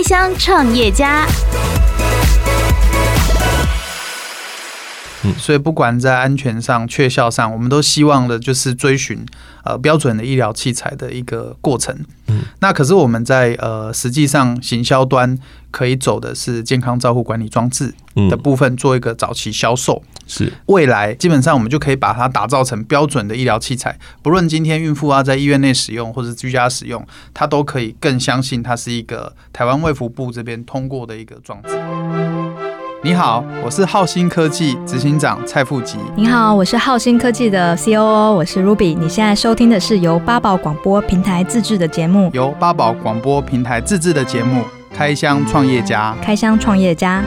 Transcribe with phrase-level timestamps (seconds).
[0.00, 1.26] 开箱创业家。
[5.24, 9.24] 嗯，所以不管在安全上、确效上，我们都希望的就是追寻
[9.64, 11.94] 呃标准的医疗器材的一个过程。
[12.28, 15.38] 嗯，那可是我们在呃实际上行销端
[15.70, 17.92] 可以走的是健康照护管理装置
[18.30, 20.02] 的部分，做一个早期销售。
[20.26, 32.49] 是未来基本上我们就可以把它打造成标准的医疗器材，不论今天孕妇啊在医院内使用或者居家使用，它都可以更相信它是一个台湾卫福部这边通过的一个装置。
[33.02, 35.96] 你好，我是浩鑫科技执行长蔡富吉。
[36.14, 38.94] 你好，我是浩鑫科技的 COO，我是 Ruby。
[38.94, 44.60] 你现在收听的是由八宝广播平台自制的节目，由八宝广播平台自制的节目
[44.94, 46.14] 《开箱创业家》。
[46.22, 47.22] 开箱创业家。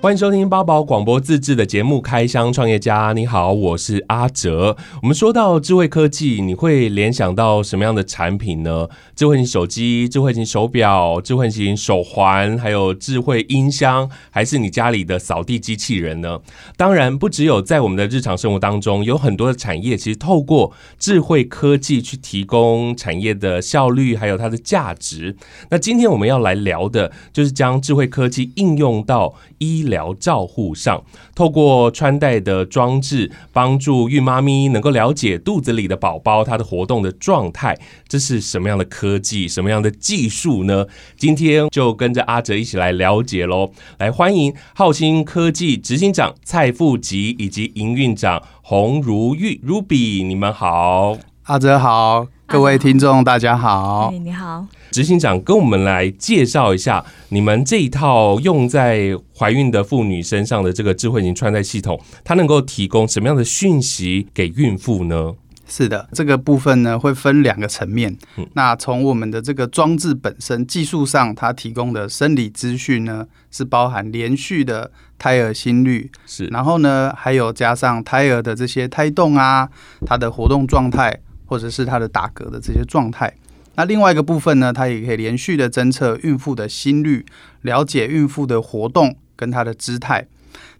[0.00, 3.10] 欢迎收听八宝广播自制的节目《开箱创业家》。
[3.14, 4.76] 你好，我是阿哲。
[5.02, 8.86] 我们说到智慧科技，你会联想到什么样的产品呢？
[9.16, 16.38] 智慧型手机、智慧型手表、智慧型手环，还有智慧音箱，还是你家里的扫地机器人呢？
[16.76, 25.34] 当然，不只有在我们的日常生活当中，有很多的产业其实透过智慧科技去提供产业的效率，还有它的价值。
[25.70, 31.02] 那今天我们要来聊的，就是将智慧科技应用到医疗照护上，
[31.34, 37.76] 透过穿戴的装置，帮助孕妈咪能够了解肚子里的宝宝它的活动的状态。
[38.06, 40.86] 这是什么样的科技，什么样的技术呢？
[41.16, 43.70] 今天就跟着阿哲一起来了解喽。
[43.98, 51.18] 来，欢迎浩新科技执行长蔡富吉以及营运长洪如玉 Ruby，你们好。
[51.44, 54.10] 阿哲好，各位听众大家好。
[54.10, 54.66] 你好。
[54.90, 65.34] 执行长跟我们来介绍一下你们这一套用在怀孕的妇女身上的这个智慧型穿戴系统，它能够提供什么样的讯息给孕妇呢？
[65.68, 68.16] 是的，这个部分呢会分两个层面。
[68.38, 79.68] 嗯、那从我们的这个装置本身技术上，它提供的生理资讯呢是包含连续的胎儿心率，是，然后呢还有加上胎儿的这些胎动啊，
[80.06, 83.34] 它的活动状态，或者是它的打嗝的这些状态。
[83.74, 87.24] 那另外一个部分呢，它也可以连续的侦测孕妇的心率，
[87.62, 90.26] 了解孕妇的活动跟她的姿态。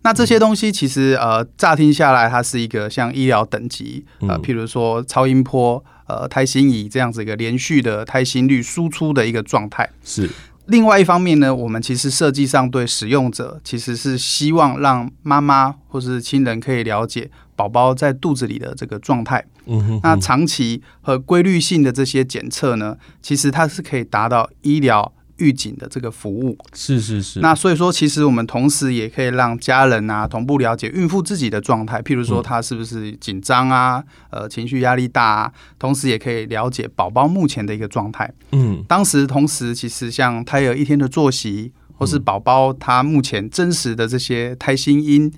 [0.02, 9.88] 那这些东西其实呃，乍听下来，它是一个像医疗等级呃，譬如说超音波、呃胎心仪这样子一个连续的胎心率输出的一个状态。
[10.04, 10.28] 是。
[10.66, 19.42] 另外一方面呢，我们其实设计上对使用者其实是希望让妈妈或是亲人可以了解宝宝在肚子里的这个状态。
[19.68, 26.58] 嗯哼，那长期和规律性的这些检测呢，其实它是可以达到医疗预警的这个服务。
[26.74, 27.38] 是是是。
[27.40, 38.32] 那所以说，其实我们同时也可以让家人啊同步了解孕妇自己的状态，譬如说她是不是紧张啊，呃，情绪压力大啊，同时也可以了解宝宝目前的一个状态。
[38.52, 45.30] 嗯，当时同时，其实像胎儿一天的作息，或是宝宝他目前真实的这些胎心音。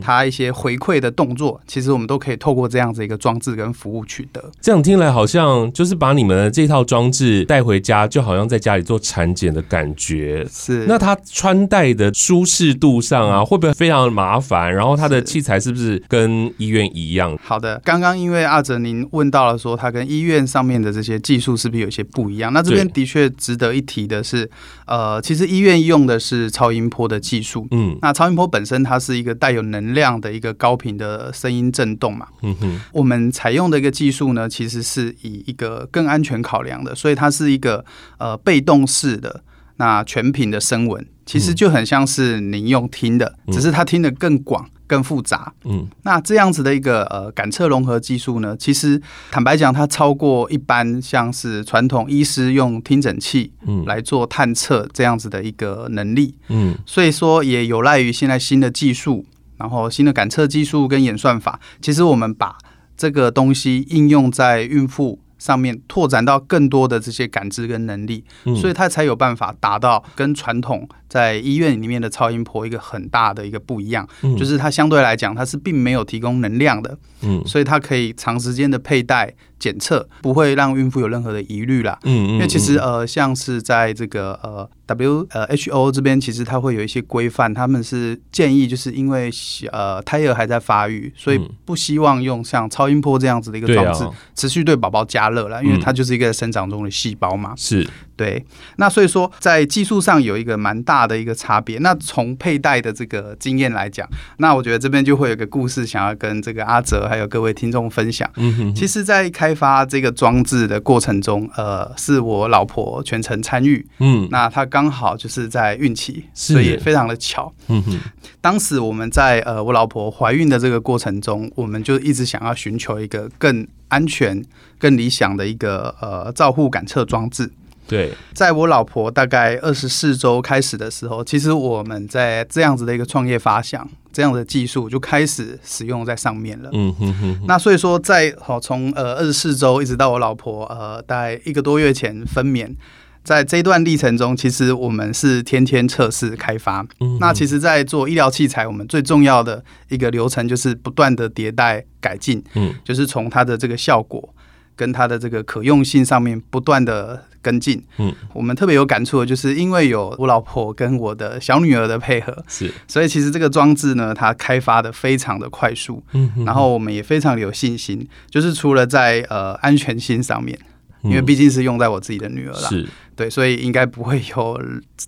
[0.00, 4.40] 他一些回馈的动作，其实我们都可以透过这样子一个装置跟服务取得。
[4.60, 10.46] 这样听来好像就是把你们的这套装置带回家，就好像在家里做产检的感觉。
[10.48, 10.84] 是。
[10.86, 14.72] 那它穿戴的舒适度上啊，会不会非常的麻烦？
[14.72, 17.36] 然后它的器材是不是跟医院一样？
[17.42, 22.52] 好的，刚刚因为阿哲您问到了说，他跟医院上面的这些技术是不是有些不一样？
[22.52, 24.48] 那这边的确值得一提的是，
[24.86, 27.66] 呃，其实医院用的是超音波的技术。
[27.72, 27.98] 嗯。
[28.00, 37.82] 那超音波本身它是一个带有能能量的一个高频的声音震动嘛，嗯哼，我们采用的一个技术呢，其实是以一个更安全考量的，所以它是一个
[38.18, 39.42] 呃被动式的
[39.76, 44.68] 那全频的声纹，其实就很像是您用听的，只是它听得更广。
[44.90, 59.24] 更复杂，嗯，那这样子的一个呃感测融合技术呢，其实坦白讲，它超过一般像是传统医师用听诊器，嗯，来做探测这样子的一个能力，嗯，所以说也有赖于现在新的技术，
[59.58, 62.58] 然后新的感测技术跟演算法，其实我们把
[62.96, 68.24] 这个东西应用在孕妇上面，拓展到更多的这些感知跟能力，
[68.60, 70.88] 所以他才有办法达到跟传统。
[71.08, 89.30] 在医院里面的超音波一个很大的一个不一样，嗯、就是它相对来讲它是并没有提供能量的，嗯，所以它可以长时间的佩戴检测，不会让孕妇有任何的疑虑啦，嗯，因为其实呃像是在这个呃 W 呃 WHO 这边，其实它会有一些规范，他们是建议就是因为
[89.70, 94.04] 呃胎儿还在发育，所以不希望用像超音波这样子的一个装置
[94.34, 97.86] 持续对宝宝加热了，因为它就是一个生长中的细胞嘛，是。
[98.16, 98.44] 对，
[98.76, 101.78] 那所以说在技术上有一个蛮大的一个差别。
[101.78, 108.30] 那从佩戴的这个经验来讲，那我觉得这边就会有个故事想要跟这个阿哲还有各位听众分享。
[108.36, 113.84] 嗯哼，其实，在开开发这个装置的过程中，呃，是我老婆全程参与。
[113.98, 117.52] 嗯，那她刚好就是在孕期，所以也非常的巧。
[117.66, 117.98] 嗯哼，
[118.40, 124.40] 当时我们在呃我老婆怀孕的这个过程中，我们就一直想要寻求一个更安全、
[124.78, 127.50] 更理想的一个呃照护感测装置。
[127.90, 136.70] 对，在我老婆大概二十四周开始的时候，其实我们在这样子的一个创业发想，这样的技术就开始使用在上面了。
[136.72, 137.40] 嗯哼哼。
[137.48, 142.76] 那所以说在，在好从呃二十四周一直到我老婆呃大概一个多月前分娩，
[143.24, 146.86] 在这段历程中，其实我们是天天测试开发。
[147.00, 147.18] 嗯。
[147.18, 152.40] 那其实，在做医疗器材，我们最重要的一个流程就是不断的迭代改进。
[152.54, 152.72] 嗯。
[152.84, 154.32] 就是从它的这个效果
[154.76, 157.24] 跟它的这个可用性上面不断的。
[157.42, 170.58] 跟进，嗯，我们特别有感触的，就是因为有我老婆跟我的小女儿的配合，是，所以其实这个装置呢，它开发的非常的快速，嗯，然后我们也非常的有信心，就是除了在呃安全性上面，
[171.02, 172.88] 因为毕竟是用在我自己的女儿啦，是。
[173.16, 174.58] 对，所以应该不会有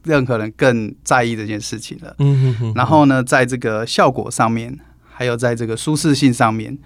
[0.05, 4.79] 任何人更在意这件事情了，嗯哼，然后呢，在这个效果上面，
[5.11, 6.77] 还有在这个舒适性上面，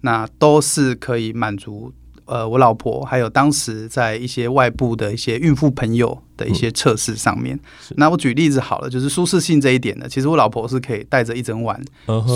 [0.00, 1.92] 那都是可以满足。
[2.30, 11.80] 呃，我老婆还有当时在一些外部的一些孕妇朋友的一些测试上面，嗯，那我举例子好了，就是舒适性这一点呢，其实我老婆是可以带着一整晚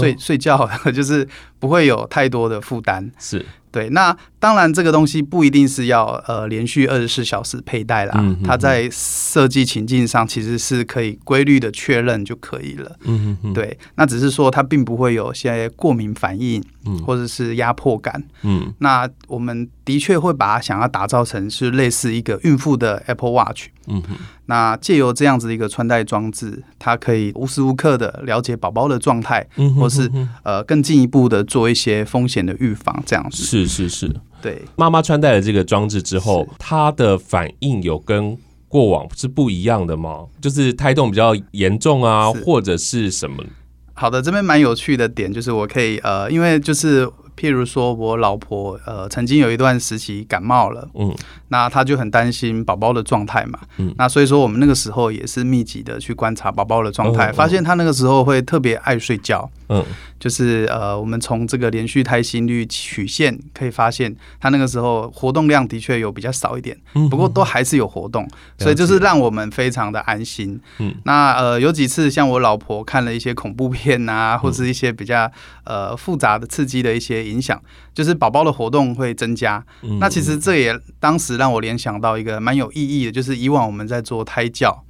[0.00, 1.26] 睡，嗯、睡觉， 就是
[1.60, 3.10] 不会有太多的负担。
[3.18, 3.44] 是。
[3.70, 12.96] 对，那当然这个东西不一定是要呃连续二十四小时佩戴啦，嗯、哼哼它在设计情境上其实是可以规律的确认就可以了。
[13.00, 18.22] 嗯哼哼对，那只是说它并不会有些过敏反应，嗯、或者是压迫感。
[18.42, 23.66] 嗯，那我们的确会把它想要打造成是类似一个孕妇的 Apple Watch。
[23.86, 24.02] 嗯，
[24.46, 29.46] 那借由这样子的一个穿戴装置，它可以无时无刻的了解宝宝的状态，
[29.78, 30.10] 或是
[30.42, 33.42] 呃更进一步的做一些风险的预防，这样子。
[33.42, 34.62] 是是是，对。
[34.76, 38.36] 妈妈穿戴了这个装置之后，她的反应有跟
[38.68, 40.24] 过往是不一样的吗？
[40.40, 43.44] 就是胎动比较严重啊，或者是什么？
[43.94, 47.08] 好的，这边蛮有趣的点就是我可以呃，因为就是。
[47.36, 51.12] 譬如说，我老婆呃曾经有一段时期感冒了，嗯，
[51.48, 59.84] 那她就很担心宝宝的状态嘛，嗯，那所以说我们那个时候也是密集的去观察宝宝的状态，发现他那个时候会特别爱睡觉，嗯。
[60.20, 66.74] 就是呃，我们从这个连续胎心率曲线可以发现，他那个时候活动量的确有比较少一点，
[67.10, 68.26] 不过都还是有活动，
[68.58, 70.58] 所以就是让我们非常的安心。
[70.78, 75.30] 嗯，那呃有几次像我老婆看了一些恐怖片啊，或者一些比较
[75.64, 77.60] 呃复杂的刺激的一些影响，
[77.92, 79.62] 就是宝宝的活动会增加。
[80.00, 84.84] 那其实这也当时让我联想到一个蛮有意义的，就是以往我们在做胎教。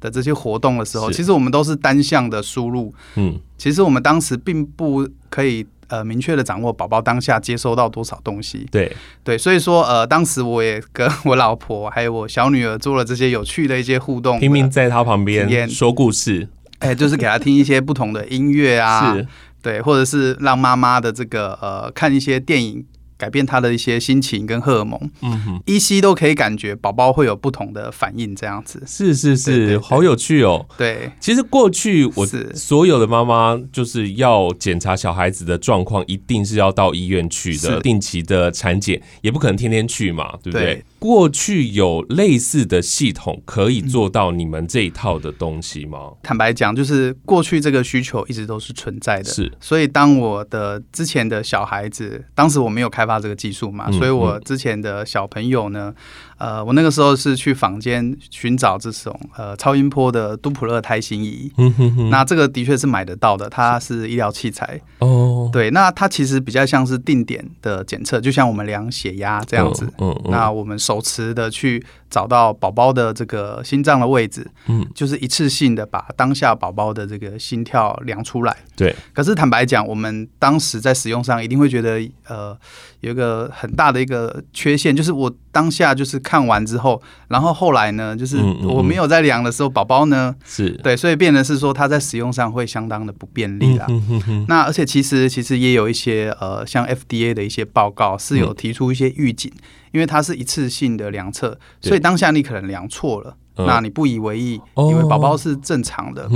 [0.00, 2.92] 的这些活动的时候，其实我们都是单向的输入。
[3.16, 8.66] 嗯，其实我们当时并不可以呃明确的掌握宝宝当下接收到多少东西。
[8.70, 8.90] 对
[9.22, 16.48] 对，所以说呃，当时我也跟我老婆还有我小女儿做了这些有趣的一些互动，拼命在她旁边说故事，
[16.78, 19.26] 哎、欸，就是给她听一些不同的音乐啊， 是
[19.62, 22.84] 对，或者是让妈妈的这个呃看一些电影。
[23.20, 28.82] 改变他的一些心情跟荷尔蒙，嗯哼，依稀都可以感觉宝宝会有不同的反应，这样子。
[28.86, 30.64] 是是是，好有趣哦。
[30.78, 40.82] 对，其实过去我所有的妈妈就是要检查小孩子的状况，一定是要到医院去的，定期的产检，也不可能天天去嘛，对不对？
[41.00, 45.98] 对过去有类似的系统可以做到你们这一套的东西吗？
[46.10, 49.24] 嗯、坦白讲，就是过去这个需求一直都是存在的。
[49.24, 55.94] 是，所以当我的之前的小孩子，当时我没有开发这个技术嘛，嗯、所以我之前的小朋友呢。
[56.40, 65.39] 呃，我那个时候是去坊间寻找这种呃超音波的杜普勒胎心仪，嗯哼哼，那这个的确是买得到的，它是医疗器材哦。
[65.52, 69.84] 对，那它其实比较像是定点的检测，就像我们量血压这样子。
[69.98, 78.56] 嗯，嗯，嗯，那我们手持的去找到宝宝的这个心脏的位置，嗯，就是一次性的把当下宝宝的这个心跳量出来。
[78.76, 78.94] 对。
[79.14, 82.58] 可是坦白讲，我们当时在使用上一定会觉得呃。
[83.00, 94.44] 有一个很大的一个缺陷，就是我当下就是看完之后，然后后来呢，就是我没有在量的时候，宝宝呢是对，所以变得是说它在使用上会相当的不便利啦嗯哼。
[94.50, 99.50] 那而且其实其实也有一些呃，像 FDA 的一些报告是有提出一些预警，
[99.92, 103.36] 因为它是一次性的量测，所以当下你可能量错了。
[103.66, 106.26] 那你不以为意，以为宝宝是正常的。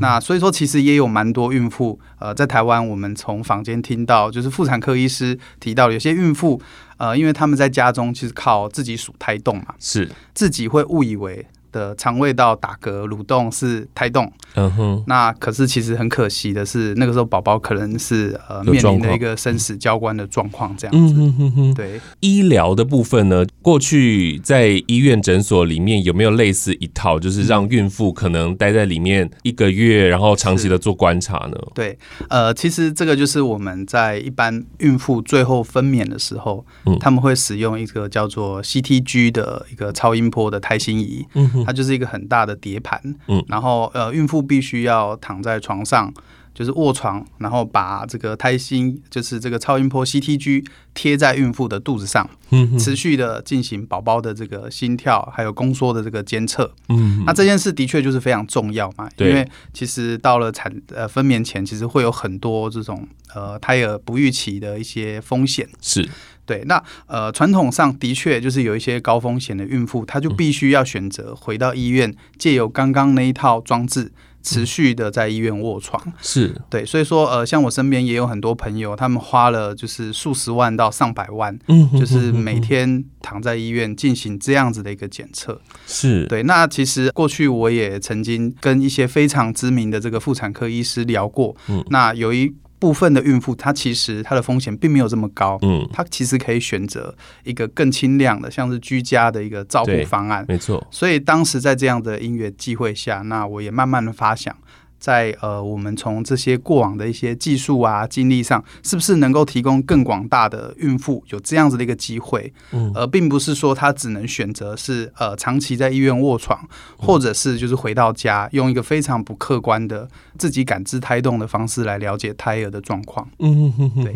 [0.00, 6.62] 那所以说，其实也有蛮多孕妇，呃，在台湾，我们从坊间听到，就是妇产科医师提到，有些孕妇，
[6.96, 21.14] 呃，因为他们在家中其实靠自己数胎动嘛，是自己会误以为的肠胃道打嗝蠕动是胎动，嗯哼，那可是其实很可惜的是，那个时候宝宝可能是呃面临的一个生死交关的状况，这样子。
[21.14, 22.00] 嗯哼哼哼，对。
[22.20, 31.56] 医疗的部分呢，过去在医院诊所里面有没有类似一套，就是让孕妇可能待在里面一个月，然后长期的做观察呢？
[31.74, 31.98] 对，
[32.28, 41.59] 呃，其实这个就是我们在一般孕妇最后分娩的时候，嗯，他们会使用一个叫做 CTG 的一个超音波的胎心仪，嗯哼。
[41.64, 46.12] 它就是一个很大的碟盘，嗯，然后呃，孕妇必须要躺在床上，
[46.54, 50.64] 就是卧床，然后把这个胎心，就是这个超音波 CTG
[50.94, 66.08] 贴在孕妇的肚子上，嗯，持续的进行宝宝的这个心跳还有宫缩的这个监测，嗯，那这件事的确就是非常重要嘛，因为其实到了产呃分娩前，其实会有很多这种呃胎儿不预期的一些风险，是。
[66.50, 74.10] 对，那呃，传统上的确就是有一些高风险的孕妇，她就必须要选择回到医院，借由刚刚那一套装置，
[74.42, 76.02] 持续的在医院卧床。
[76.20, 85.60] 是对，所以说呃，像我身边也有很多朋友，他们花了就是数十万到上百万，嗯，就是每天躺在医院进行这样子的一个检测。
[85.86, 92.52] 是对，那其实过去我也曾经跟一些非常知名的这个妇产科医师聊过，嗯，那有一。
[92.80, 100.84] 部分的孕妇，她其实她的风险并没有这么高，嗯，她其实可以选择一个更轻量的，像是居家的一个照顾方案，没错。
[100.90, 104.56] 所以当时在这样的音乐机会下，那我也慢慢的发想。
[105.00, 112.52] 在呃，我们从这些过往的一些技术啊、经历上，是不是能够提供更广大的孕妇有这样子的一个机会？
[112.72, 120.06] 嗯，而并不是说她只能选择是呃长期在医院卧床，或者是就是回到家用一个非常不客观的
[120.38, 123.26] 自己感知胎动的方式来了解胎儿的状况。
[123.38, 124.14] 嗯哼哼，对。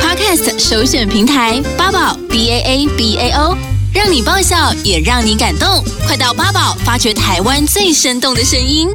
[0.00, 3.56] Podcast 首选平台八宝 B A A B A O，
[3.92, 8.88] 让你爆笑也让你感动，快到八宝发掘台湾最生动的声音。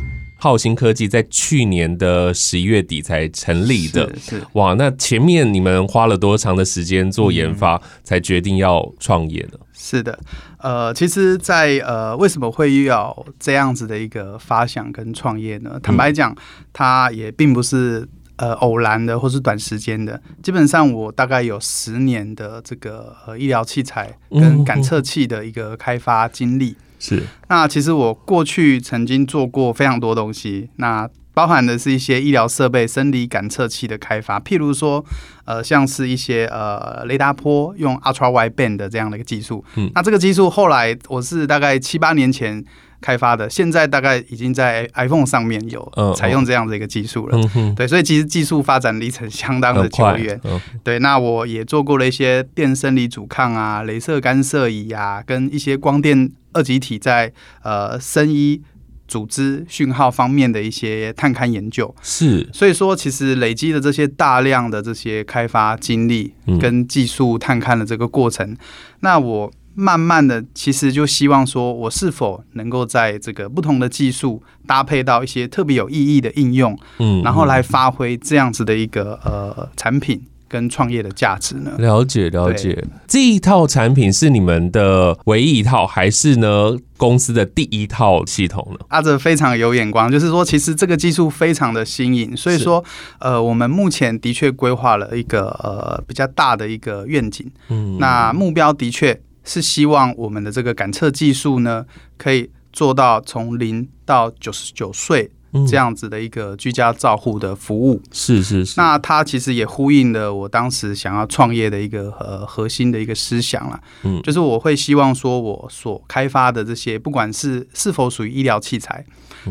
[0.43, 9.57] 浩兴科技在去年的十一月底才成立的，是，哇，那前面你们花了多长的时间做研发，才决定要创业呢？
[9.71, 10.19] 是的，
[10.57, 15.79] 呃，其实在，在呃，为什么会要这样子的一个发想跟创业呢？
[15.81, 16.35] 坦白讲，
[16.73, 20.21] 它也并不是呃偶然的，或是短时间的。
[20.41, 26.75] 基本上，我大概有十年的这个呃医疗器材跟感测器的一个开发经历。
[27.03, 35.03] 是，那其实我过去曾经做过非常多东西，那包含的是一些医疗设备、生理感测器的开发，譬如说，
[35.43, 39.65] 呃，像是一些呃雷达波用 Ultra Wideband 的这样的一个技术。
[39.75, 42.63] 嗯，那这个技术后来我是大概七八年前
[43.03, 47.38] 开发的，现在大概已经在 iPhone 上面有采用这样的一个技术了。
[47.55, 50.39] 嗯，对，所以其实技术发展历程相当的久远。
[50.83, 56.31] 对，那我也做过了一些电生理阻抗啊、镭射干涉仪啊，跟一些光电。
[56.55, 57.33] 二极体在
[57.63, 58.62] 呃生医
[59.07, 66.31] 组织讯号方面的一些探勘研究是，所以说其实累积的这些大量的这些开发经历
[66.62, 68.57] 跟技术探勘的这个过程，嗯，
[69.00, 80.22] 那我慢慢的其实就希望说，我是否能够在这个不同的技术搭配到一些特别有意义的应用，嗯，然后来发挥这样子的一个呃产品。
[80.50, 81.72] 跟创业的价值呢？
[81.80, 88.86] 了解了解，这一套产品是你们的唯一一套，还是呢公司的第一套系统呢？
[88.89, 92.84] 阿哲非常有眼光，就是说，其实这个技术非常的新颖，所以说，
[93.18, 101.85] 呃，我们目前的确规划了一个呃比较大的一个愿景，嗯，那目标的确是希望我们的这个感测技术呢，
[102.17, 105.31] 可以做到从零到九十九岁。
[105.67, 108.73] 这样子的一个居家照护的服务，是是是。
[108.75, 113.79] 那它其实也呼应了我当时想要创业的一个呃核心的一个思想了。
[114.01, 119.05] 嗯，就是我会希望说，我所开发的这些，不管是是否属于医疗器材，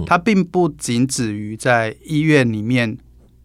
[0.05, 2.99] 它并不仅止于在医院里面。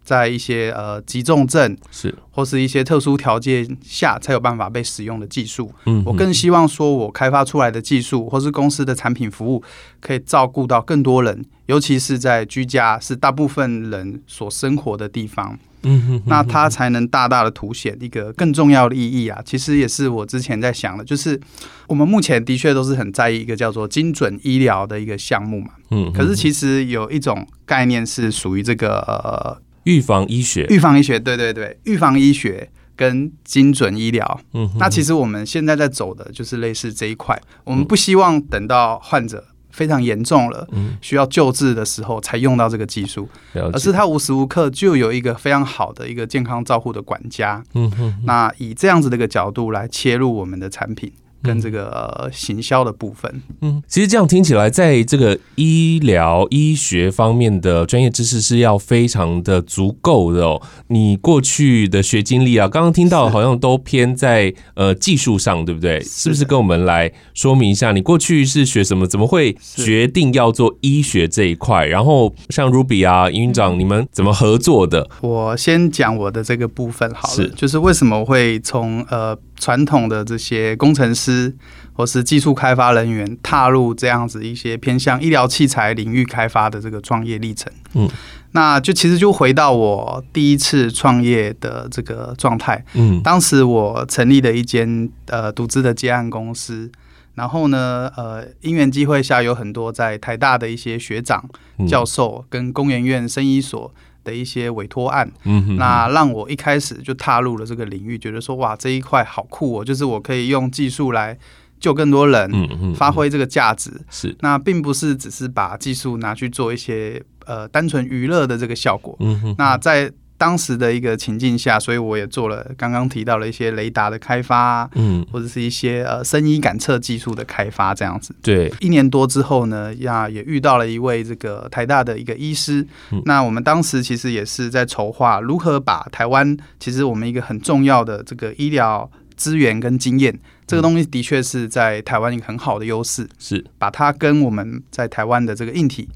[0.08, 2.16] 在一些呃急重症是。
[2.32, 9.64] 或是一些特殊条件下才有办法被使用的技术，嗯，我更希望说我开发出来的技术或是公司的产品服务，
[10.00, 19.42] 可以照顾到更多人，尤其是在居家是大部分人所生活的地方，嗯，那它才能大大的凸显一个更重要的意义啊。
[19.44, 21.42] 其实也是我之前在想的，就是
[21.88, 29.58] 我们目前的确都是很在意一个叫做精准医疗的一个项目嘛，嗯，可是其实有一种概念是属于这个呃。
[29.88, 37.42] 预防医学，预防医学，对对对，预防医学跟精准医疗，嗯，那其实我们现在在走的就是类似这一块。
[37.64, 39.42] 我们不希望等到患者
[39.72, 51.12] 非常严重了，嗯，需要救治的时候才用到这个技术，而是他无时无刻就有一个非常好的一个健康照护的管家，嗯哼，那以这样子的一个角度来切入我们的产品。
[51.44, 53.42] 跟这个、呃、行销的部分。
[53.62, 60.62] 嗯，其实这样听起来，在这个医疗医学方面的专业知识是要非常的足够的哦。
[60.88, 66.00] 你过去的学经历啊，刚刚听到好像都偏在呃技术上，对不对？
[66.02, 69.08] 是，是不是跟我们来说明一下，你过去是学什么？
[69.08, 71.86] 怎么会决定要做医学这一块？
[71.86, 75.10] 然后像 Ruby 啊，营运长，你们怎么合作的？
[75.22, 79.38] 我先讲我的这个部分好了，是就是为什么会从呃。
[79.58, 81.54] 传统的这些工程师
[81.94, 88.08] 或是技术开发人员踏入这样子一些偏向医疗器材领域开发的这个创业历程，嗯，
[88.52, 96.92] 那就其实就回到我第一次创业的这个状态，嗯，当时我成立了一间呃独资的接案公司，
[97.34, 101.44] 然后呢，呃，因缘机会下有很多在台大的一些学长、
[101.88, 103.92] 教授跟工研院生医所。
[104.28, 111.38] 的一些委托案，嗯哼，那让我一开始就踏入了这个领域，觉得说哇，这一块好酷哦，就是我可以用技术来
[111.80, 113.90] 救更多人，嗯嗯，发挥这个价值。
[114.10, 119.16] 是，那并不是只是把技术拿去做一些呃单纯娱乐的这个效果。
[119.22, 120.12] 嗯哼，那在。
[120.38, 128.36] 当时的一个情境下，所以我也做了刚刚提到了一些雷达的开发，嗯，或者是一些呃声音感测技术的开发这样子。
[128.42, 132.86] 对，一年多之后呢，呀，也遇到了一位这个台大的一个医师。
[133.12, 146.08] 嗯，那我们当时其实也是在筹划如何把台湾其实我们一个很重要的这个医疗资源跟经验，这个东西的确是在台湾一个很好的优势，是把它跟我们在台湾的这个硬体。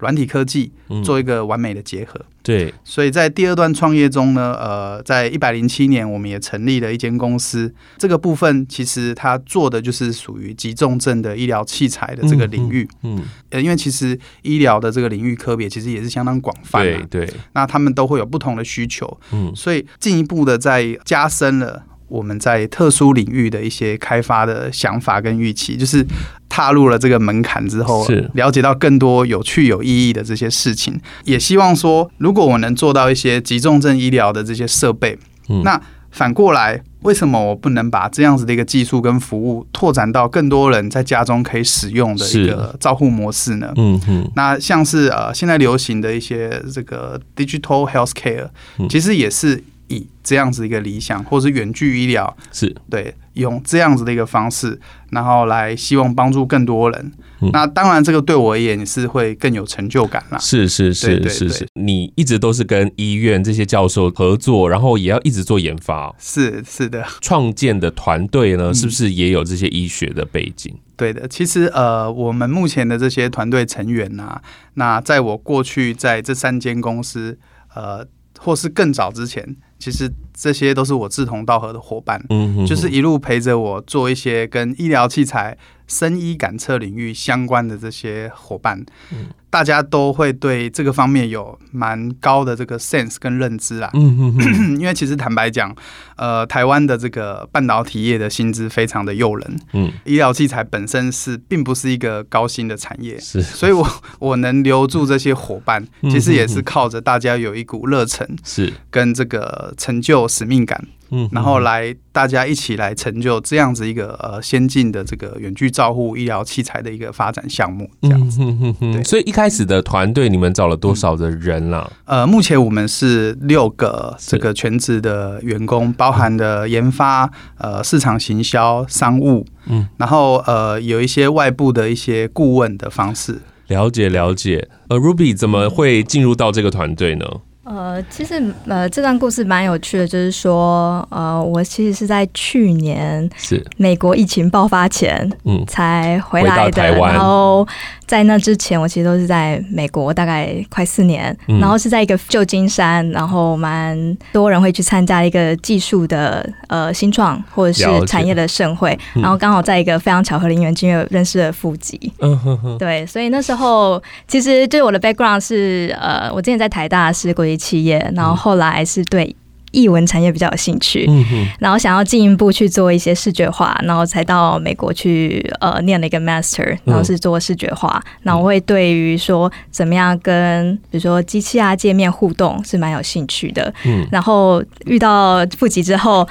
[0.00, 0.72] 软体科技
[1.04, 7.72] 做一个完美的结合，嗯、对，所以在第二段创业中呢，呃，在一百零七年，我们也成立了一间公司。
[7.98, 21.84] 这个部分其实它做的就是属于急重症的医疗器材的这个领域，嗯，嗯，呃，因为其实医疗的这个领域科别其实也是相当广泛对，那他们都会有不同的需求，嗯，所以进一步的在加深了。
[22.10, 26.04] 我们在特殊领域的一些开发的想法跟预期，就是
[26.50, 28.30] 踏入了这个门槛之后，是。
[28.34, 35.16] 了解到更多有趣有意义的这些事情，也希望说，如果我能做到一些急重症医疗的这些设备，
[35.48, 35.80] 嗯，那
[36.10, 43.72] 反过来，为什么我不能把这样子的一个技术跟服务拓展到更多人在家中可以使用的一个照护模式呢？
[43.76, 48.48] 嗯嗯，那像是呃现在流行的一些这个 digital healthcare，
[48.90, 49.62] 其实也是。
[49.92, 52.72] 以这样子一个理想，或是远距医疗，是。
[52.88, 57.12] 对用这样子的一个方式，然后来希望帮助更多人。
[57.42, 60.38] 嗯、那当然，这个对我而言是会更有成就感啦。
[60.38, 66.14] 是是是是是，是，你一直都是跟医院这些教授合作，然后也要一直做研发。
[66.18, 70.72] 是是的，创建的团队呢，是不是也有这些医学的背景？
[70.74, 74.42] 嗯、对的，其实呃，我们目前的这些团队成员呐、啊，
[74.74, 77.38] 那在我过去在这三间公司，
[77.74, 78.06] 呃，
[78.38, 79.56] 或是更早之前。
[79.80, 88.84] 其实这些都是我志同道合的伙伴，嗯哼哼，就是一路陪着我做一些跟医疗器材、生医感测领域相关的这些伙伴。
[89.10, 93.90] 嗯大家都会对这个方面有蛮高的这个 sense 跟认知啦。
[93.94, 94.32] 嗯。
[94.78, 95.74] 因为其实坦白讲，
[96.14, 99.60] 呃，台湾的这个半导体业的薪资非常的诱人。
[99.72, 99.90] 嗯。
[100.04, 103.18] 医疗器材本身是并不是一个高薪的产业。
[103.18, 103.42] 是。
[103.42, 103.84] 所以我
[104.20, 110.86] 我能留住这些伙伴，其实也是靠着大家有一股热忱，是跟这个成就使命感。
[111.12, 118.40] 嗯，然后来大家一起来成就这样子一个呃先进的这个远距照护医疗器材的一个发展项目，这样子。
[118.42, 121.90] 嗯嗯对，所以一开始的团队你们找了多少的人啦？
[122.04, 127.28] 呃，目前我们是六个这个全职的员工，包含的研发、
[127.58, 133.40] 呃市场行销、商务，嗯，然后呃有一些外部的一些顾问的方式。
[133.66, 134.68] 了解了解。
[134.88, 137.26] 呃，Ruby 怎么会进入到这个团队呢？
[137.64, 143.64] 呃，其实呃，这段故事蛮有趣的，就是说，呃，我其实是在去年是。
[143.76, 147.66] 美国疫情爆发前，嗯，才回来的，然后。
[148.10, 153.96] 在那之前，我其实都是在美国，大概快四年，嗯、然后是在一个旧金山，然后蛮
[154.32, 169.34] 多人会去参加一个技术的呃新创或者是产业的盛会，嗯、然后刚好在一个非常巧合的因缘机会认识了富吉， 嗯哼哼，对，所以那时候其实对我的 background 是呃，我之前在台大是国际企业，然后后来是对。
[169.72, 186.26] 译文产业比较有兴趣，嗯，然后想要进一步去做一些视觉化，然后才到美国去呃念了一个 master，然后是做视觉化，嗯、然后我会对于说怎么样跟比如说机器啊界面互动是蛮有兴趣的，嗯，然后遇到负极之后。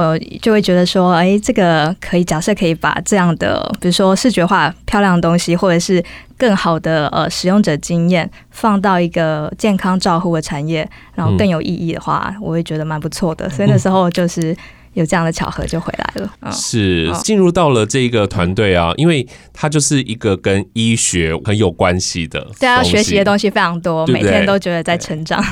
[0.00, 6.02] 呃，就会觉得说，哎，这个可以假设可以把这样的，比如说视觉化漂亮的东西，或者是
[6.38, 13.48] 更好的呃使用者经验，放到一个健康照护的产业，然后更有意义的话，嗯、我会觉得蛮不错的。
[13.50, 14.56] 所以那时候就是
[14.94, 16.34] 有这样的巧合就回来了。
[16.40, 25.42] 嗯、是进入到了这个团队啊，因为它就是一个跟医学很有关系的，对啊，学习的东西非常多，对对每天都觉得在成长。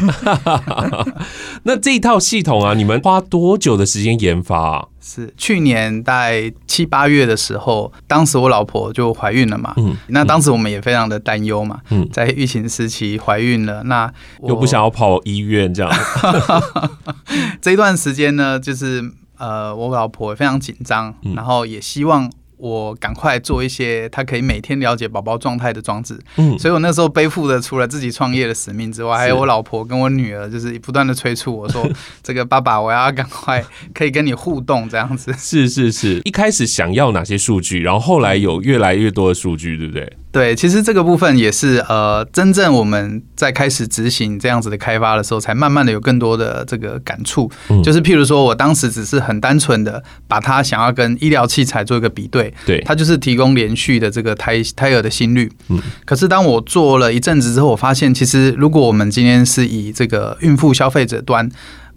[1.65, 4.85] 那这一套系统啊，你们花多久的时间研发啊？
[5.01, 9.73] 是去年在七八月的时候，当时我老婆就怀孕了嘛。
[9.77, 11.81] 嗯，那当时我们也非常的担忧嘛。
[11.91, 15.93] 嗯，在疫情时期怀孕了，那又不想要跑医院这样。
[17.61, 19.03] 这一段时间呢，就是
[19.37, 22.31] 呃，我老婆非常紧张，然后也希望。
[22.59, 31.89] 我赶快做一些他可以每天了解宝宝状态的装置，嗯，所以我那时候背负的除了自己创业的使命之外，还有我老婆跟我女儿，就是不断的催促我说
[32.23, 40.13] ：“这个爸爸，我要赶快可以跟你互动这样子。”是是是，一开始想要哪些数据，然后后来有越来越多的数据，对不对？
[40.31, 47.51] 对，其实这个部分也是呃，真正我们在开始执行这样子的开发的时候，才慢慢的有更多的这个感触。
[47.69, 55.51] 嗯，就是譬如说，我当时只是很单纯的把它想要跟医疗器材做一个比对，对，它就是提供连续的这个胎胎儿的心率。
[55.69, 61.51] 嗯，可是当我做了一阵子之后，我发现其实如果我们今天是以这个孕妇消费者端。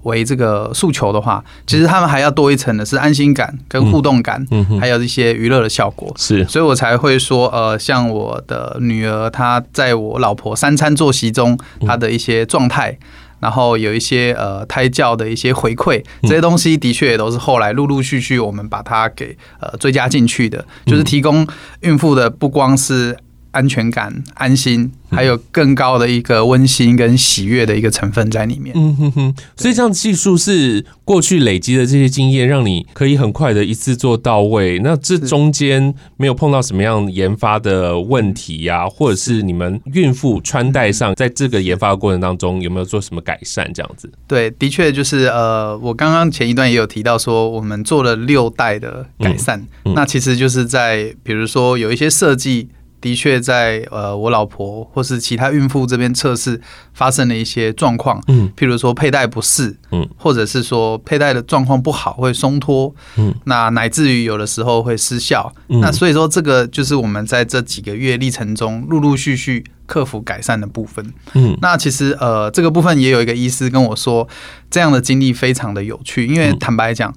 [0.04, 6.14] 为这个诉求的话，其实他们还要多一层的是安心感跟互动感，嗯，还有一些娱乐的效果。
[6.18, 12.98] 是，所以我才会说，呃，像我的女儿，她在我老婆三餐作息中，她的一些状态，
[13.40, 21.48] 然后有一些呃胎教的一些回馈，这些东西的确也都是后来陆陆续续我们把它给呃追加进去的，就是提供
[21.82, 23.18] 孕妇的不光是。
[23.52, 28.74] 安全感、安心，还有更高的一个温馨跟喜悦的一个成分在里面。
[28.76, 34.80] 嗯哼哼，所以这样技术是过去累积的这些经验，让你可以很快的一次做到位。
[34.80, 43.70] 那这中间没有碰到什么样研发的问题呀、啊，或者是你们孕妇穿戴上，在这个研发的过程当中有没有做什么改善？
[43.74, 44.10] 这样子？
[44.28, 49.60] 对，的确就是呃，我刚刚前一段也有提到说，我们做了六代的改善。
[49.84, 52.70] 嗯嗯、那其实就是在比如说有一些设计。
[53.02, 56.62] 的确，在呃，我老婆或是其他孕妇这边测试
[56.94, 74.28] 发生了一些状况，嗯，譬如说佩戴不适，嗯，或者是说佩戴的状况不好会松脱，嗯，那乃至于有的时候会失效，嗯，那所以说这个就是我们在这几个月历程中陆陆续续克服改善的部分，嗯，那其实呃，这个部分也有一个医师跟我说，
[74.70, 77.12] 这样的经历非常的有趣，因为坦白讲。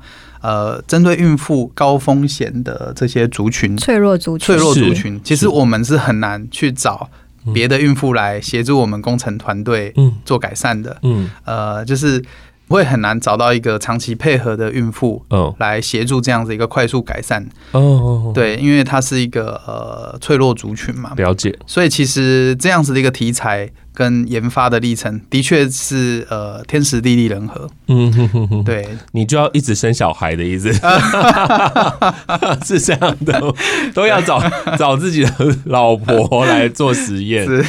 [0.44, 7.08] 呃，针对孕妇高风险的这些族群，脆弱族群，脆弱族群，其实我们是很难去找
[7.54, 10.98] 别的孕妇来协助我们工程团队做改善的。
[11.02, 12.22] 嗯，呃，就是
[12.68, 15.24] 会很难找到一个长期配合的孕妇，
[15.56, 17.48] 来协助这样子一个快速改善。
[17.72, 21.58] 哦，对，因为它是一个呃脆弱族群嘛，了解。
[21.66, 23.70] 所以其实这样子的一个题材。
[23.94, 30.72] 跟研发的历程的确是呃天时地利人和，嗯哼哼哼，对，你就要一直生小孩的意思，
[32.66, 33.40] 是这样的，
[33.94, 34.42] 都要找
[34.76, 37.64] 找自己的老婆来做实验，是，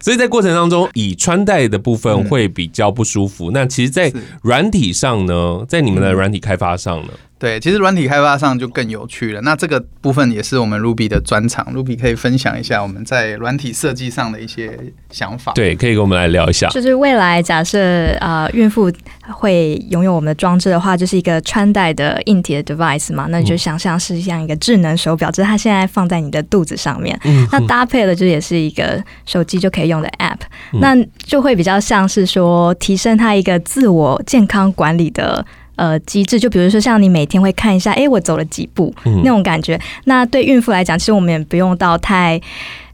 [0.00, 3.50] 所以在过程当中，以穿戴的部分会比较不舒服。
[3.52, 7.08] 那其实，在软体上呢，在你们的软体开发上呢？
[7.40, 9.40] 对，其实软体开发上就更有趣了。
[9.40, 14.78] 那这个部分也是我们 Ruby 的专长，Ruby 可以分享一下我们在软体设计上的一些
[15.10, 15.52] 想法。
[15.54, 16.68] 对，可以跟我们来聊一下。
[16.68, 17.80] 就是未来假设
[18.20, 18.92] 啊、呃，孕妇
[19.32, 30.40] 会拥有我们的装置的话，就是一个穿戴的硬体的 device 嘛，那你就想象是像一个智能手表，就是它现在放在你的肚子上面，嗯、那搭配的就也是一个手机就可以用的 app，、
[30.74, 35.42] 嗯、那就会比较像是说提升它一个自我健康管理的。
[35.80, 39.80] 呃，机制就比如说，像你每天会看一下，哎，我走了几步，嗯，那种感觉。
[40.04, 42.38] 那对孕妇来讲，其实我们也不用到太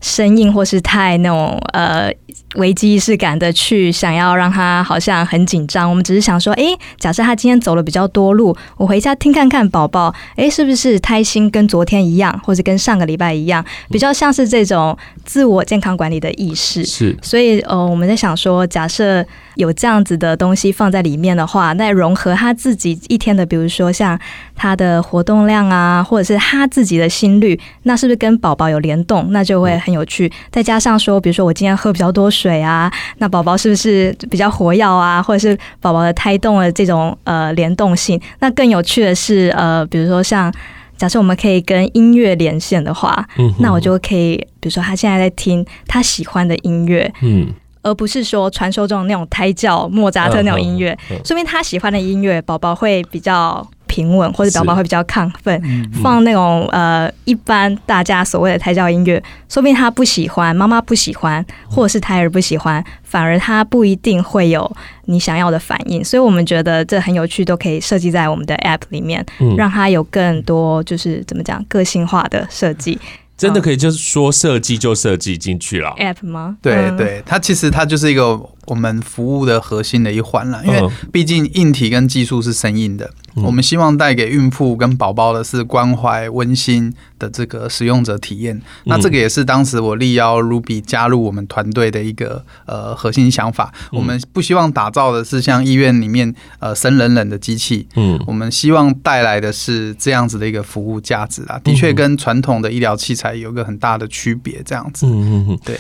[0.01, 2.13] 生硬或是太那种呃
[2.57, 5.89] 危机意识感的去想要让他好像很紧张。
[5.89, 6.65] 我们只是想说，哎，
[6.99, 16.85] 假设他今天走了比较多路，我回家听看看宝宝，哎，是不是胎心跟昨天一样，或者跟上个礼拜一样，比较像是这种自我健康管理的意识。
[16.85, 19.25] 是，所以呃，我们在想说，假设
[19.57, 24.19] 有这样子的东西放在里面的话，那融合他自己一天的，比如说像
[24.55, 29.27] 他的活动量啊，或者是他自己的心率，那是不是跟宝宝有联动？
[29.31, 35.23] 那就会很有趣，再加上说，比如说我今天喝比较多水啊，那宝宝是不是比较活跃啊？
[35.23, 38.21] 或者是宝宝的胎动的这种呃联动性？
[38.41, 40.53] 那更有趣的是，呃，比如说像
[40.97, 53.67] 假设我们可以跟音乐连线的话，嗯，那我就可以，比如说他现在在听他喜欢的音乐，嗯，而不是说传说中那种胎教莫扎特那种音乐，说明他喜欢的音乐，宝宝会比较。
[53.97, 55.91] 平稳，或者宝宝会比较亢奋。
[56.03, 64.71] 放那种呃一般大家所谓的胎教音乐，说不定他不喜欢，妈妈不喜欢，或者是胎儿不喜欢，反而他不一定会有
[65.07, 66.05] 你想要的反应。
[66.05, 69.25] 所以我们觉得这很有趣，都可以设计在我们的 App 里面，
[69.57, 72.99] 让它有更多就是怎么讲个性化的设计。
[73.39, 76.57] 真的可以就是说设计就设计进去了 App 吗？
[76.61, 78.39] 对对，它其实它就是一个。
[78.67, 88.61] 我们服务的核心的一环了，因为毕竟硬体跟技术是生硬的，我们希望带给孕妇跟宝宝的是关怀、温馨的这个使用者体验。
[88.85, 93.73] 那这个也是当时我力邀 Ruby 加入我们团队的一个呃核心想法。
[93.93, 101.59] 我们不希望打造的是像医院里面呃生冷冷的机器，嗯，我们希望带来的是这样子的一个服务价值啊。
[101.63, 105.07] 的确跟传统的医疗器材有个很大的区别，这样子。
[105.07, 105.79] 嗯嗯嗯，对。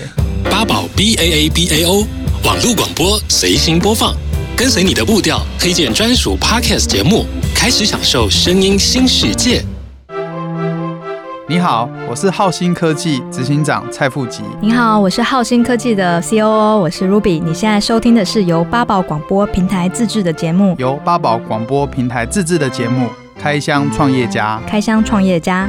[0.49, 2.07] 八宝 B A A B A O
[2.45, 2.76] 网络。
[2.77, 4.15] 广播随心播放，
[4.55, 9.65] 跟随你的步调，推荐专属 Podcast 节目，开始享受声音新世界。
[11.49, 14.43] 你好，我是浩新科技执行长蔡富吉。
[14.61, 17.43] 你好，我是浩新科技的 COO，我是 Ruby。
[17.43, 23.07] 你现在收听的是由八宝广播平台自制的节目，由八宝广播平台自制的节目
[23.41, 24.61] 《开箱创业家》。
[24.69, 25.67] 开箱创业家。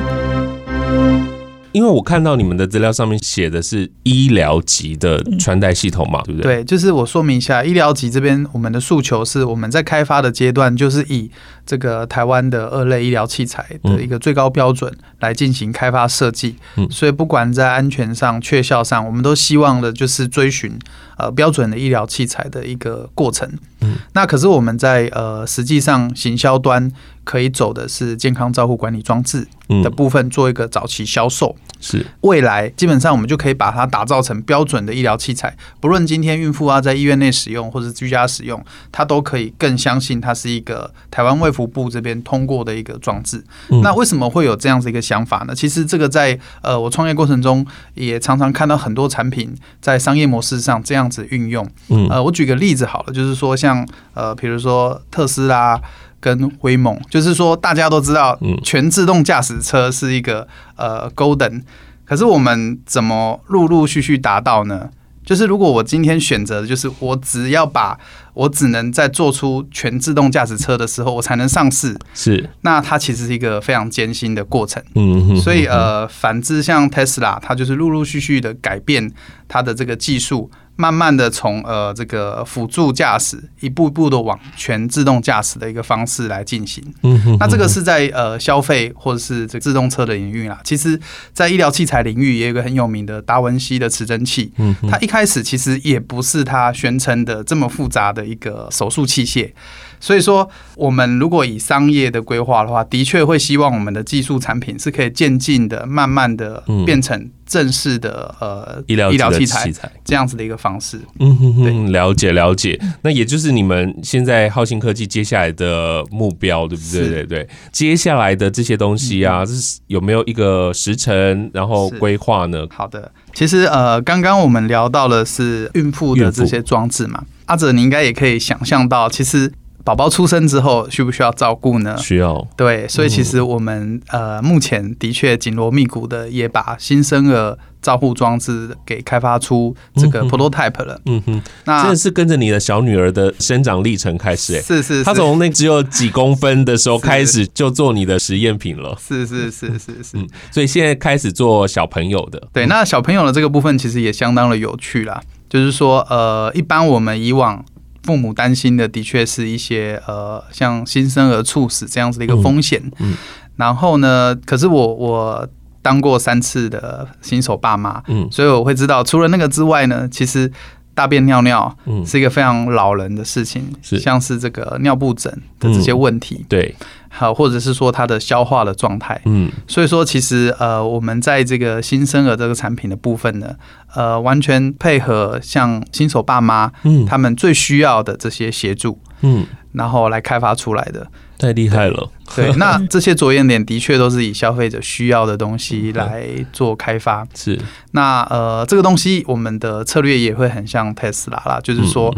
[1.78, 6.56] 因为我看到你们的资料上面写的是医疗级的穿戴系统嘛，对不对？
[6.56, 11.30] 对，就是我说明一下，医疗级这边我们的诉求是我们在开发的阶段，就是以
[11.68, 16.56] 这个台湾的二类医疗器材的一个最高标准来进行开发设计。
[16.78, 20.80] 嗯，所以不管在安全上、确效上，我们都希望的就是追寻
[21.20, 23.48] 呃标准的医疗器材的一个过程。
[23.82, 26.92] 嗯，那可是我们在呃实际上行销端。
[27.28, 29.46] 可以走的是健康照护管理装置
[29.84, 31.54] 的部分，做一个早期销售。
[31.80, 43.44] 是未来基本上我们就可以把它打造成标准的医疗器材，不论今天孕妇啊在医院内使用或者居家使用，它都可以更相信它是一个台湾卫福部这边通过的一个装置。
[43.84, 45.54] 那为什么会有这样子一个想法呢？
[45.54, 47.64] 其实这个在呃我创业过程中
[47.94, 51.70] 也常常看到很多产品在商业模式上这样子运用。
[52.10, 55.80] 呃，我举个例子好了，就是说像呃比如说特斯拉。
[56.20, 61.62] 跟威猛，就是说大家都知道，全自动驾驶车是一个呃 Golden，
[62.06, 64.90] 可是我们怎么陆陆续续达到呢？
[65.24, 68.00] 就是如果我今天选择的就是我只要把
[68.34, 74.82] 我只能在做出全自动驾驶车的时候，我才能上市，是那它其实是一个非常艰辛的过程。
[74.96, 79.12] 嗯，所以呃，反之像 Tesla，它就是陆陆续续的改变
[79.50, 80.50] 它的这个技术。
[80.78, 90.60] 慢慢的从呃这个辅助驾驶一步步的往全自动驾驶的一个方式来进行，嗯哼，那这个是在呃消费或者是这个自动车的领域啦。
[90.64, 90.98] 其实，
[91.34, 99.52] 在医疗器材领域也有一个很有名的达文西的持针器，嗯，它一开始其实也不是它宣称的这么复杂的一个手术器械。
[100.00, 109.72] 所以说，我们如果以商业的规划的话，的确会希望我们的技术产品是可以渐进的、慢慢的变成正式的呃医疗医疗器材
[110.04, 111.00] 这样子的一个方式。
[111.20, 112.80] 嗯哼哼，了解了解。
[113.02, 117.10] 那也就是你们现在浩信科技接下来的目标，对不对？
[117.10, 117.50] 对对。
[117.72, 122.68] 接下来的这些东西啊，是有没有一个时程，然后规划呢？
[122.70, 129.52] 好的，其实呃，刚刚我们聊到的是孕妇的这些装置嘛，阿哲你应该也可以想象到，其实。
[129.88, 131.98] 宝宝出生之后需不需要照顾呢？
[131.98, 132.46] 需要。
[132.58, 141.00] 对，所以其实我们呃目前的确紧锣密鼓的也把新生儿照护装置给开发出这个 prototype 了。
[141.06, 148.94] 嗯哼，那这是跟着你的小女儿的生长历程开始，哎，是是，她从那只有几公分的时候开始就做你的实验品了。
[149.00, 152.46] 是是是是是，嗯，所以现在开始做小朋友的。
[152.52, 157.64] 对，那小朋友的这个部分其实也相当的有趣啦，就是说呃，一般我们以往。
[158.08, 162.82] 父母担心的的确是一些呃，像新生儿猝死这样子的一个风险。
[163.00, 163.18] 嗯，
[163.58, 165.46] 然后呢，可是我我
[165.82, 170.50] 当过三次的新手爸妈，嗯，所以我会知道，除了那个之外呢，其实
[170.94, 174.00] 大便尿尿是一个非常老人的事情，是。
[174.00, 176.74] 像是这个尿布疹的这些问题，对。
[177.18, 183.56] 好，或者是说它的消化的状态，嗯，所以说其实呃，我们在这个新生儿这个产品的部分呢，
[183.96, 191.08] 呃，完全配合像新手爸妈，嗯，他们最需要的这些协助，嗯，然后来开发出来的，
[191.40, 192.08] 太厉害了。
[192.36, 197.60] 对，那 这些着眼点的确都是以消费者需要的东西来做开发，是。
[197.94, 202.16] 那呃，这个东西我们的策略也会很像特斯拉啦，就是说，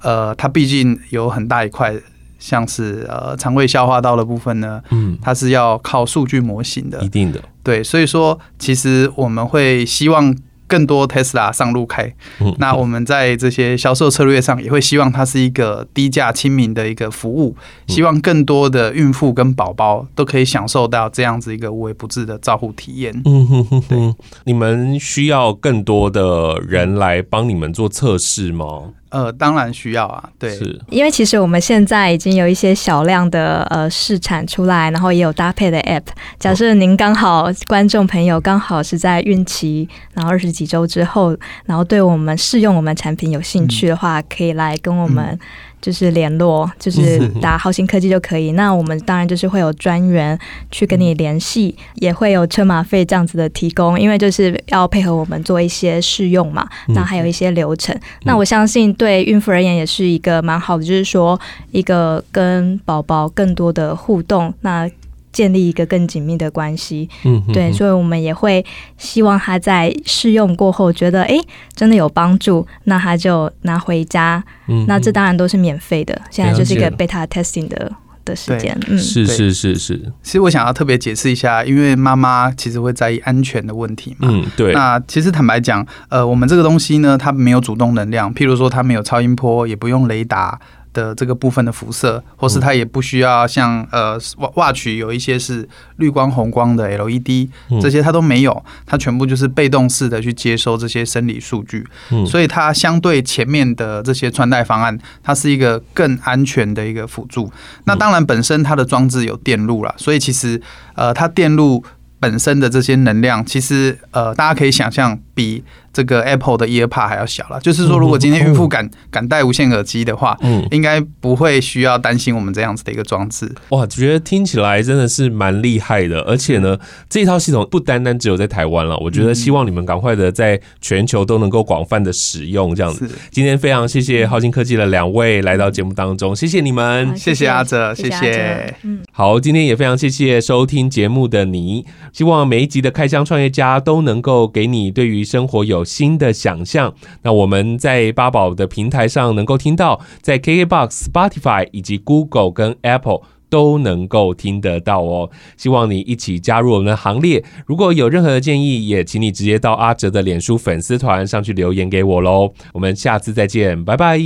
[0.00, 1.94] 呃，它毕竟有很大一块。
[2.38, 10.34] 像是呃肠胃消化道的部分呢，嗯，它是要靠数据模型的，一定的，对，所以说其实我们会希望
[10.66, 12.14] 更多 Tesla 上路开，
[12.58, 23.18] 那我们在这些销售策略上也会希望它是一个低价亲民的一个服务，希望更多的孕妇跟宝宝都可以享受到这样子一个无微不至的照护体验。
[23.24, 28.92] 嗯哼哼哼，你们需要更多的人来帮你们做测试吗？
[29.10, 36.02] 呃，当然需要啊，对，是因为其实我们现在已经有一些小量的呃试产出来，然后也有搭配的 App。
[36.38, 45.38] 假设您刚好观众朋友刚好是在孕期，然后二十几周之后，然后对我们试用我们产品有兴趣的话，嗯、可以来跟我们、嗯。
[45.80, 48.52] 就是联络，就是打浩鑫科技就可以。
[48.52, 50.38] 那我们当然就是会有专员
[50.70, 56.68] 去跟你联系，也会有车马费这样子的提供，因为就是要配合我们做一些试用嘛。
[56.88, 57.98] 那还有一些流程。
[58.24, 61.38] 那我相信对孕妇而言也是一个蛮好的，就是说
[61.70, 64.52] 一个跟宝宝更多的互动。
[64.60, 64.88] 那
[65.32, 68.64] 建立一个更紧密的关系，嗯，对，所以我们也会
[68.96, 76.20] 希望他在试用过后觉得，哎、欸，真的有帮助，那他就拿回家，嗯，那这当然都是免费的。
[76.30, 77.92] 现在就是一个 beta testing 的
[78.24, 80.12] 的时间，嗯，是是是是。
[80.22, 84.72] 其实我想要特别解释一下，因为妈妈其实会在意安全的问题嘛，嗯，对。
[84.72, 90.58] 那其实坦白讲，呃，我们这个东西呢，它没有主动能量，譬如说它没有超音波，也不用雷达。
[90.92, 94.18] 的这个部分的辐射，或是它也不需要像呃
[94.54, 97.48] Watch 有一些是绿光红光的 LED，
[97.80, 101.86] 这些它都没有，它全部就是被动式的去接收这些生理数据，
[102.26, 107.50] 所以它相对前面的这些穿戴方案，它是一个更安全的一个辅助。
[107.84, 110.60] 那当然本身它的装置有电路啦，所以其实
[110.94, 111.84] 呃它电路
[112.20, 115.62] 本身的这些能量，其实呃大家可以想象比。
[115.90, 123.52] 这个 Apple 的 EarPod 还要小了，就是说，如果今天孕妇敢敢戴无线耳机的话，嗯，应该不会需要担心我们这样子的一个装置。
[123.70, 133.10] 哇，觉得听起来真的是蛮厉害的，而且呢，这套系统不单单只有在台湾了，我觉得希望你们赶快的在全球都能够广泛的使用这样子。
[133.32, 138.72] 今天非常谢谢浩鑫科技的两位来到节目当中，谢谢你们，谢谢阿哲，谢谢。
[138.84, 146.94] 嗯，好，今天也非常谢谢收听节目的你，希望每一集的开箱创业家都能够给你对于生活有新的想象。
[147.22, 155.30] 那我们在八宝的平台上能够听到，在 KKBOX、Spotify 以及 Google 跟 Apple 都能够听得到哦。
[155.56, 157.44] 希望你一起加入我们的行列。
[157.66, 162.52] 如果有任何的建议，也请你直接到阿哲的脸书粉丝团上去留言给我喽。
[162.72, 164.18] 我们下次再见，拜拜。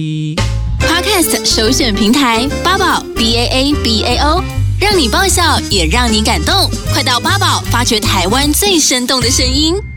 [0.80, 4.42] Podcast 首选平台八宝 B A A B A O，
[4.80, 6.68] 让你爆笑也让你感动。
[6.92, 9.91] 快到八宝发掘台湾最生动的声音。